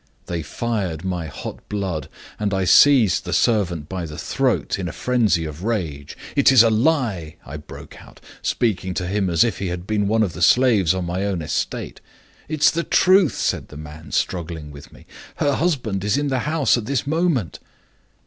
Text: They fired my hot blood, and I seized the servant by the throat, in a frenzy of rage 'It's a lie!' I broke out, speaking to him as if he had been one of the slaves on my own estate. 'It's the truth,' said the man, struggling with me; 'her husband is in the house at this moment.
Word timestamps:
They 0.25 0.41
fired 0.41 1.03
my 1.05 1.27
hot 1.27 1.69
blood, 1.69 2.09
and 2.39 2.55
I 2.55 2.63
seized 2.65 3.23
the 3.23 3.33
servant 3.33 3.87
by 3.87 4.07
the 4.07 4.17
throat, 4.17 4.79
in 4.79 4.87
a 4.87 4.91
frenzy 4.91 5.45
of 5.45 5.63
rage 5.63 6.17
'It's 6.35 6.63
a 6.63 6.71
lie!' 6.71 7.35
I 7.45 7.57
broke 7.57 8.01
out, 8.01 8.19
speaking 8.41 8.95
to 8.95 9.05
him 9.05 9.29
as 9.29 9.43
if 9.43 9.59
he 9.59 9.67
had 9.67 9.85
been 9.85 10.07
one 10.07 10.23
of 10.23 10.33
the 10.33 10.41
slaves 10.41 10.95
on 10.95 11.05
my 11.05 11.23
own 11.25 11.43
estate. 11.43 12.01
'It's 12.49 12.71
the 12.71 12.83
truth,' 12.83 13.37
said 13.37 13.67
the 13.67 13.77
man, 13.77 14.11
struggling 14.11 14.71
with 14.71 14.91
me; 14.91 15.05
'her 15.35 15.53
husband 15.53 16.03
is 16.03 16.17
in 16.17 16.29
the 16.29 16.39
house 16.49 16.77
at 16.79 16.85
this 16.87 17.05
moment. 17.05 17.59